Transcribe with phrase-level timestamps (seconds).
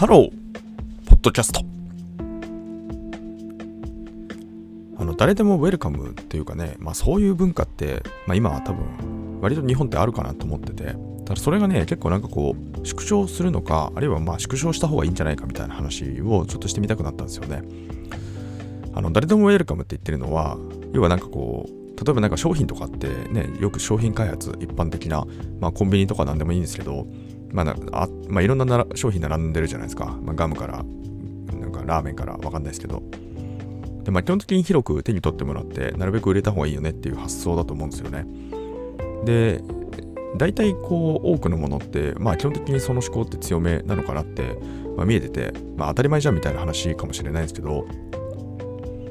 [0.00, 0.30] ハロー、
[1.04, 1.60] ポッドキャスト。
[4.96, 10.96] あの、誰でもウェルカムっていうかね、まあそういう文化って、まあ今は多分、割と日本ってあるかなと思ってて、
[11.26, 17.62] ただそれがね、結構なんかこう、縮小するのか、あるいはまあ縮小した方がいいんじゃないかみたいな話をちょっとしてみたくなったんですよね。
[18.94, 20.56] あの、誰でもウェルカムって言ってるのは、
[20.94, 25.26] 要はなんかこう、例えばなんか商品とかってね、よく商品開発、一般的な、
[25.60, 27.06] まあコンビニとかなんでもいいんですけど、
[27.52, 30.06] まあ、あまあ、いろんな商品並んでるじゃないですか。
[30.22, 30.84] まあ、ガムから、
[31.58, 33.02] なんかラーメンからわかんないですけど。
[34.04, 38.26] で、まあ、基本的に広く手に取ってもらって、なるべく売れた方がいいよねっていう発想だと思うんですよね。
[39.24, 39.62] で、
[40.36, 44.56] 大体こう、多くのものって、まあ、基本的にその思考って強めなのかなって、
[44.96, 47.86] まあ、見えてて、まあ、当たり前じゃんみたいな話かもしれないですけど、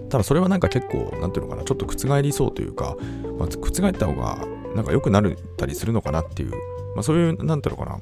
[0.09, 2.97] ただそれはなんか結構、なんていうのかな、ちょっと覆りそうというか、
[3.37, 4.45] まあ、覆った方が、
[4.75, 5.23] なんか良くなっ
[5.57, 6.51] たりするのかなっていう、
[6.95, 7.99] まあ、そういう、なんていうのかな、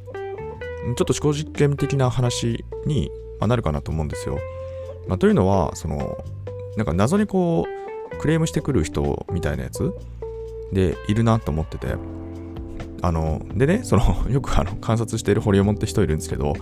[0.96, 3.10] ちょっと思考実験的な話に
[3.42, 4.40] なるかなと思うんですよ。
[5.08, 6.18] まあ、というのは、その、
[6.76, 7.66] なんか謎にこ
[8.14, 9.94] う、クレームしてくる人みたいなやつ？
[10.72, 11.96] でいるなと思ってて、
[13.02, 16.54] あの、でね、その、 よくあの観察している堀モンって人いるんですけど、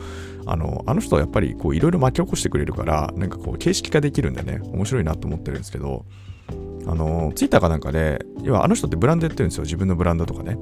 [0.46, 6.06] あの、あの人はやっぱりこう、いろいろ巻き起こしてくれるから、なんかこう、形式化できるんでね、面白いなと思ってるんですけど、
[6.88, 10.58] あの、ツイッターかなんかで、要はあの人ってブランドやってるんですよ、自分のブランドとかね。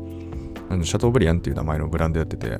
[0.69, 2.57] あのシャトーブリアンっていう名前のブランドやってて、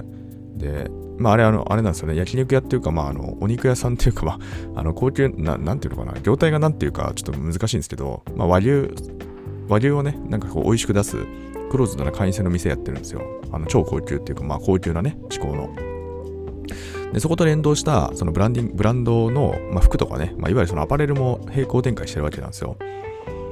[0.56, 2.16] で、まあ、あれ、あの、あれなんですよね。
[2.16, 4.40] 焼肉屋っていうか、まあ、あの、お肉屋さんっていうか、ま
[4.76, 6.20] あ、あの、高級な、なんていうのかな。
[6.22, 8.90] 業態がなんていうか、ちょっと難しいんですけど、まあ、和牛、
[9.68, 11.18] 和牛をね、なんかこう、美味しく出す、
[11.72, 13.22] クローズドな会員制の店やってるんですよ。
[13.52, 15.70] あの、超高級っていうか、まあ、高級なね、思考の。
[17.14, 22.78] で、そこと連動した、そのブランディング、ブランドの、まあ、服とかね、まあ、いわゆるそのアパレルも並行展開してるわけなんですよ。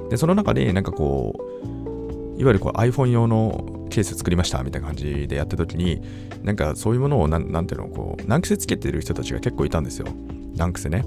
[0.09, 6.01] で、その中で、なんかこう、いわゆるこう iPhone 用のケース作りましたみたいな感じでやった時に
[6.43, 10.07] なんかそういうものをなんていうのこう難癖つけてる人たちが結構いたんですよ。
[10.55, 11.03] 難癖ね。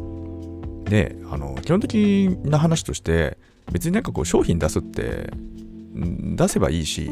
[0.84, 3.38] であの基本的な話として
[3.72, 5.30] 別になんかこう商品出すって
[5.94, 7.10] 出せばいいし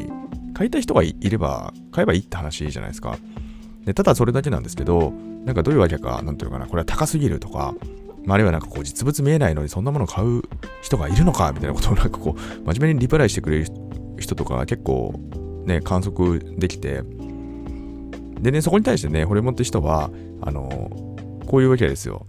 [0.53, 3.17] 買いたい人がいれば買えばいいって話じゃないですか。
[3.85, 5.11] でただそれだけなんですけど
[5.45, 7.75] なんかどういうわけかなんていうのかなこれは高すぎるとか
[8.27, 10.43] あるいはなんかこう実物見えないのにそんなもの買う
[10.81, 12.39] 人がいるのかみたいなことをなんかこう
[12.73, 13.67] 真面目にリプライしてくれる
[14.17, 15.19] 人とか結構
[15.65, 17.03] ね、観測できて、
[18.39, 20.69] でね、そこに対してね、ホルモンって人は、あの、
[21.47, 22.25] こういうわけですよ。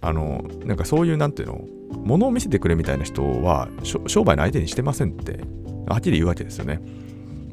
[0.00, 1.64] あの、なんかそういう、なんていうの、
[2.04, 3.68] ものを見せてくれみたいな人は、
[4.06, 5.40] 商売の相手にしてませんって、
[5.86, 6.80] はっきり言うわけですよね。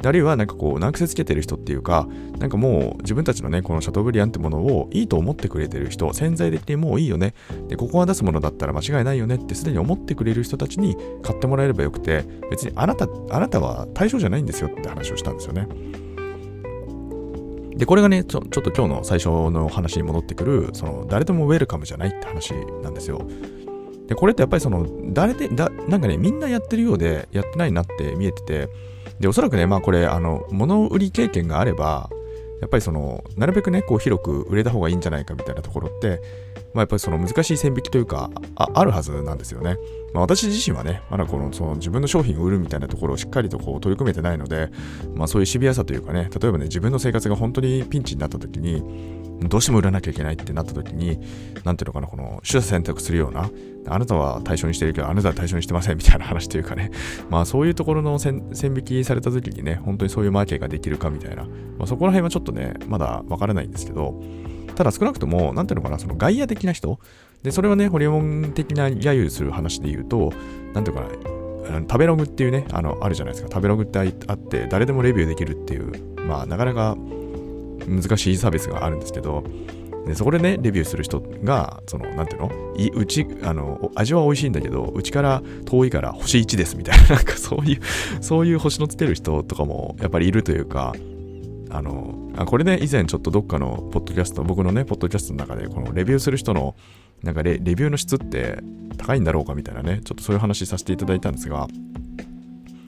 [0.07, 2.07] あるいはなんかこう難癖つけてる人っていうか、
[2.39, 7.33] なんかもう自分たちのね、このシャトーブリアンってものをいいと思ってくれてる人、潜在的にもういいよね。
[7.67, 15.67] で、ここが出すものだったら間違いないよねってすでに思ってくれる人たちに買ってもらえればよくて、別にあなた、あなたは対象じゃないんですよって話をしたんですよね。
[17.75, 23.21] で、これがねちょ、ちょっと今日の最初の話に戻ってくる、その、誰でもウェルカムじゃないって話なんですよ。
[24.07, 28.69] で、これってやっぱりその、誰で、だ、なんかね、みんなやってるようで、やってないなって見えてて、
[29.21, 32.09] で、おそらくね、まあこれ、あの、物売り経験があれば、
[32.59, 36.21] やっぱりその、なるべくね、こう広く売れた方がいいんじゃないかみたいなところって、
[36.73, 39.77] まあやっぱりその難しい線引きというか、ああるはずなんですよね。
[40.13, 44.69] まあ私自身はね、まだこの、その自分の商品を売るみたいなところをしっかりとこう取り組めてないので、
[45.15, 48.83] まあそういうシビアさというかね、例えばね、自分の生活が本当にピンチになった時に、
[49.47, 51.19] どうしても売らなきゃいけないってなった時に、
[51.63, 53.49] なんていうのかな、この取捨選択するような、
[53.87, 56.91] あなたは対象にしてるけど、あなたは対象にしてませんみたいな話というかね、
[57.29, 61.49] まあそういうところの線引きされた時にね、本当にそういうマーケができるかみたいな、ま
[61.85, 64.21] あ、そこら辺はちょっとね、まだわからないんですけど、
[64.81, 66.99] ただ少なくとも、なんていうのかな、その外野的な人、
[67.43, 70.33] で、それはね、ホリエモン的な揶揄する話で言うと、
[70.73, 71.03] なんていうか
[71.69, 73.49] な、食べログっていうね、あの、あるじゃないですか。
[73.53, 75.91] 食べログってあって、誰でもレビューできるっていう、
[76.27, 76.97] まあ、なかなか
[77.87, 79.43] 難しいサービスがあるんですけど、
[80.07, 82.51] でそこでね、レビューする人が、その、なんていうの？
[82.75, 87.81] いうち、あの、味は美味しいんだけど、うちから遠いから星1ですみたいな、なんかそういう、
[88.19, 90.95] そういう星のつける人とかもやっぱりいるというか、
[91.71, 96.75] あの、あこれね、以前ちょっとどっかのポッドキャスト、僕のね、ポッドキャストの中で、このレビューする人の、
[97.23, 98.59] なんかレレビューの質って
[98.97, 101.67] 高いんだろうかみたいなね、ちょっとそういう話させていただいたんですが、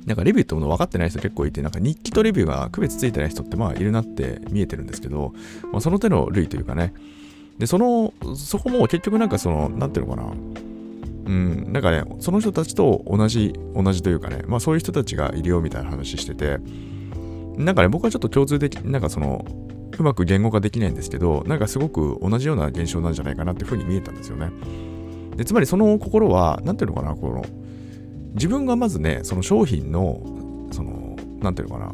[0.06, 5.34] なんかレビューってもの分かってない人結構いて、なんか日記とレビューが区別ついてない人ってまあいるなって見えてるんですけど、
[5.72, 6.94] まあ、その手の類というかね、
[7.58, 10.34] で、その、そこも結局なんかその、なんていうのかな、
[11.26, 16.60] うん、なんかね、その人たちと同じ、同じというかね、まあそういう人たちがいるよみたいな話してて、
[17.58, 19.46] なんかね、僕はちょっと共通的、なんかその、
[19.98, 24.52] うまく言語化できないんですけど、なんかすごく同じような現象なんじゃないかなっていうふうに見えたんですよね。
[25.36, 27.46] でつまりその心は、なんていうのかな、この、
[28.34, 30.22] 自分がまずね、その商品の、
[30.72, 31.94] その、なんていうのかな、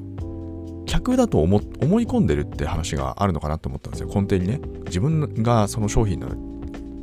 [0.85, 4.07] 客だと思思い込んでるって話があるのかなと思ったんですよ。
[4.07, 4.59] 根底にね。
[4.85, 6.29] 自分がその商品の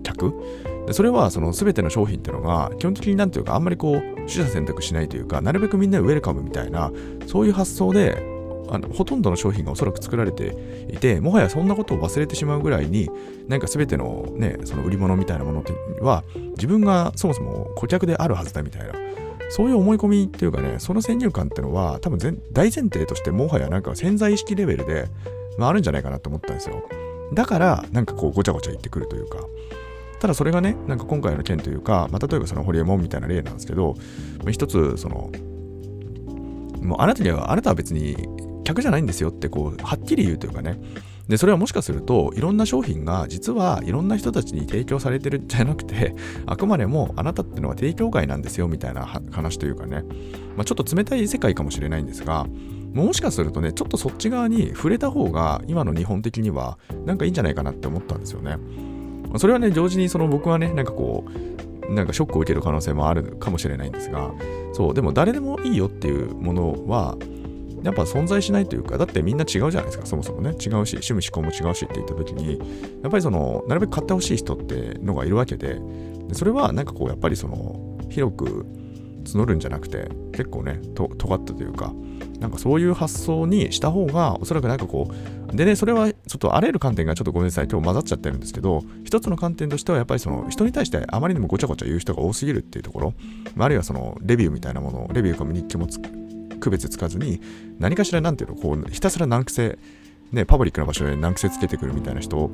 [0.03, 0.35] 客。
[0.87, 6.93] でそれはその全ての商品っていうのが基本的になんていうかあんまりこう取捨選択しないというかなるべくみんなウェルカムみたいな
[7.27, 8.36] そういう発想で
[8.71, 10.57] あのほとんどの商品がおそらく作られて
[10.89, 13.09] いてもはやそんなことを忘れてしまうぐらいに
[13.49, 15.65] なんか全てのねその売り物みたいなもの
[16.01, 16.25] は
[16.57, 18.95] 自分がそもそも顧客であるはずだみたいな
[19.51, 22.19] そういう思い込みっていうかねその先入観っていうのは多分
[22.53, 25.09] 大前提としてもはやなんか潜在意識レベルで、
[25.59, 26.83] まあ、あるんじゃないかなと思ったんですよ。
[27.33, 29.39] だからなんかこうごちゃごちゃ言ってくるというか
[30.21, 33.97] ただそれがねなんか今回の件というか、まあ、例えばそのホリエモンみたいな例なんですけど
[34.51, 35.31] 一つその
[36.81, 38.17] もうあなたにはあなたは別に
[38.67, 40.79] 客じゃないんですよってこうはっきり言うというかね。
[41.29, 46.15] でそれはもしかするといろんな商品が実はいろんな人たちに提供されてるんじゃなくて
[46.47, 50.05] あくまでもあなたっていうのは提供外なんですよみたいな話というかね、
[50.57, 52.47] まあ、ちょっと冷たい世界かもしれないんですが
[52.95, 58.57] もしかするとねちょっとそっち側に触れた方が今の日本的にはなんかいいんじゃないかなって思ったんですよね。
[59.39, 64.33] それはね同時にその僕はねなんかこうなんかショックを受ける可能性もあるかもしれないんですが
[64.73, 67.17] そうでも誰でもいいよっていうものは
[67.87, 70.51] やっぱ存在しないというか、だってみんな違うじゃないですか、そもそもね。
[70.51, 72.59] 違うし、趣味思考も違うしって言った時に、
[73.03, 75.81] やっぱりその、なるべく買ってほしい人ってのがいるわけで、
[76.27, 78.67] でそれはなんかこう、やっぱりその、広く
[79.25, 81.93] 募るんじゃなくて、結構ね、と尖ったというか、
[82.41, 85.09] なんかそういう発想にした方が、おそらくなんかこ
[85.53, 93.15] う、でね、それはちょっとあらゆる観点がちょっとごめんなさい、今日混ざっちゃってるんですけど、一つの観点としてはやっぱりその人に対してあまりにもごちゃごちゃ言う人が多すぎるっていうところ、
[93.59, 95.87] あるいはそのレビューみたいなもの、レビューかも日記も
[96.59, 97.41] 区別つかずに、
[97.79, 99.79] 何かしらなんていうの、こう、ひたすら難癖、
[100.33, 102.51] ね、パブリックな場所で難癖つけてくるみたいな人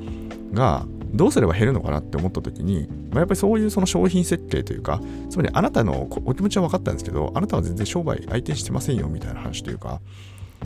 [0.53, 10.01] が、どうすれば減るのかなって思った時に、まあ、やっぱりそういうその商品設計というか、つまりあなたのお気持ちは分かったんですけど、あなたは全然商売相手にしてませんよみたいな話というか、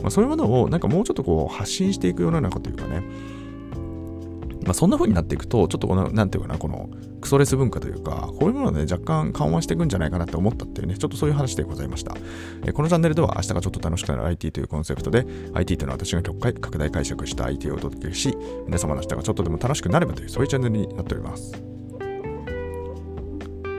[0.00, 3.02] まあ、そういうものをなんかもうちょっとこう発信していく世の中というかね、
[4.68, 6.90] まあ、そんな風になっていくと、ちょっとこの、なんていうかな、この
[7.22, 12.14] クソレス文化というか、こういうものをね、若干緩和していくんじゃないかなって思ったっていうね、ちょっとそういう話でございました。
[12.66, 18.36] えこのチャンネルでは明日がちょっと楽しくなる IT というコンセプトで、IT というのは私が極拡大解釈した IT をお届けし、
[18.66, 21.52] 皆様の明日がちょっとでも楽しくなればという、そういうチャンネルになっております。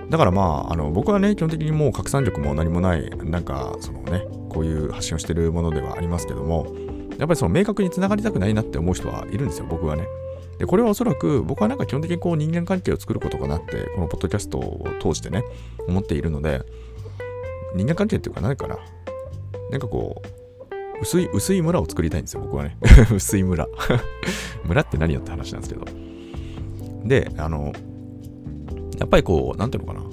[0.09, 6.73] だからまあ、あの僕はね、基本的にもう拡散力も何もない、なんか、そのね、こういう発信をしてるものではありますけども、
[7.19, 10.07] やっぱりその明確につながりたくないなって思う人はいるんですよ、僕はね。
[10.59, 15.43] で、これはおそらく僕はなんか基本的にこう人間関係を作ることかなって、このポッドキャストを通してね、
[15.87, 16.61] 思っているので、
[17.75, 18.77] 人間関係っていうか何かな？
[19.71, 22.77] なんかこう、薄い、薄い村を作りたいんですよ、僕はね。
[23.15, 23.67] 薄い村。
[24.65, 25.85] 村って何よって話なんですけど。
[27.05, 27.71] で、あの、
[28.97, 30.05] やっぱりこう、なんていうのかな？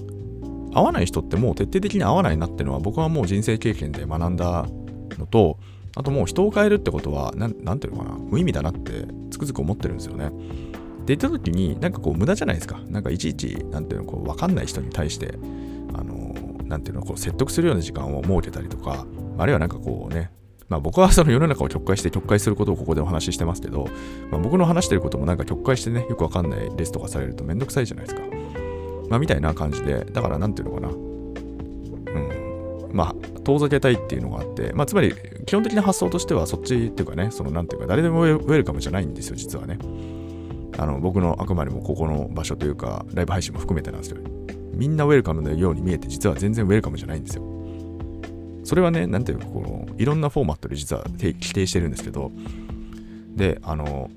[0.75, 4.66] 合わない人ってもう徹底的に合わないなっていうのは僕はもう人生経験で学んだ
[5.19, 5.58] のと、
[5.96, 10.31] あともう人を変えるってことは、なんなんていうのかな、無意味だなってつくづく思ってるんですよね。
[11.06, 12.78] で、言った時に、なんかこう無駄じゃないですか。
[12.88, 15.38] なんかいちいち、なんていうの、こう、わかんない人に対して、
[15.94, 16.34] あの、
[16.64, 19.06] なんていうの、こう、説得するような時間を設けたりとか、
[19.38, 20.31] あるいはなんかこうね、
[20.69, 23.88] まあ僕はその世の中を曲解して曲解することをここでお話ししてますけど、
[24.31, 28.22] まあ、僕の話してることもなんか曲解してね、よくわかんないレスとかされるとめんどくさいじゃないですか。
[29.08, 31.16] まあみたいな感じで、だからなんていうのかな。
[32.96, 35.14] まあ、遠ざけたいっていうのがあって、まあつまり
[35.44, 39.79] 基本的な発想としてはそっちっていうかね、そのなんていうか、誰でもウェルカムじゃないんですよ、実はね。
[40.79, 44.31] あの、僕のあくまでもここの場所というか、ライブ配信も含めてなんですけど、
[44.72, 47.44] みんなウェルカムのように見えて、実は全然ウェルカムじゃないんですよ。
[48.65, 52.32] それはね、なんていうか、この、いろんなフォーマットで実は否定してるんですけど、
[53.36, 54.10] で、あの、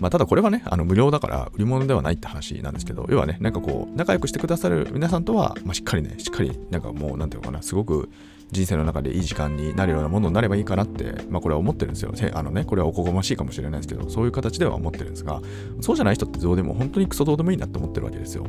[0.00, 8.08] まあ、ただこれはね、あの無料だから売り物ではないって話なんですけど、要はね、なんかこう、仲良くしてくださる皆さんとは、まあ、しっかりね、しっかり、なんかもう、なんていうのかな、すごく
[8.52, 12.12] 人生の中でいい時間になるようなものになればいいかなって、まあこれは思ってるんですよ。
[12.32, 15.40] あのね、これはおこがましいかもしれないですけど、そういう形では思ってるんですが、
[15.80, 18.46] そうじゃない人ってどうでも本当にクソどうでもいいなって思ってるわけですよ。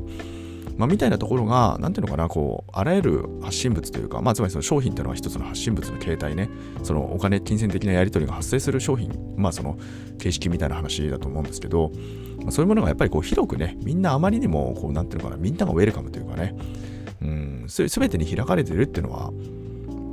[0.78, 6.50] まあ、みたいなところが、なんていうのかな、こう、あらゆる発信物というか、まあ、つまりその商品っていうのは一つの発信物の形態ね、
[6.84, 9.78] そのお金、金銭的なやり取りが発生する商品、まあ、その
[10.20, 11.92] 形式みたいな話だと思うんですけど、
[12.42, 16.56] まあ、そういうものがやっぱりこう、広くね、みんなあまりにも、こう、なんていうのかな、みんながウェルカムというかね、
[17.22, 19.32] うん、すべてに開かれてるっていうのは、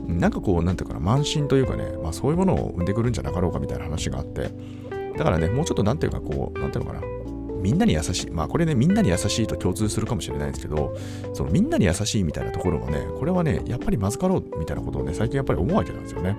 [0.08, 4.50] なんかこう、なんていうかな、慢心というかね、まあそういうものを生んでくるんじゃなかろうかみたいな話があって、
[5.16, 7.13] だからね、もうちょっとなんていうかこう、なんていうのかな、
[7.64, 8.30] みんなに優しい。
[8.30, 10.94] まあこれね、みんなに優しいと共通するかもしれないんですけど、
[11.32, 16.36] そのみんなに優しいみたいなところもね、これはね、やっぱりまずかろうみたいなことをね、最近やっぱり思うわけなんですよね。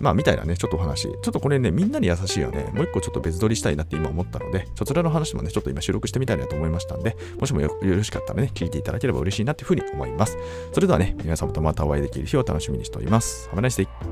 [0.00, 1.02] まあ、みたいなね、ちょっとお話。
[1.02, 10.36] ちょっとこれね、みんなに優しいよね、もう一個ちょっと別撮りしたいなって今思ったので、そちらの話もね、ちょっと今収録してみたいなと思いましたんで、もしもよろしかったらね、聞いていただければ嬉しいなっていうふうに思います。
[10.72, 13.48] それではね、皆様とまたお会いできる日を楽しみにしております。
[13.52, 14.11] Have a nice day!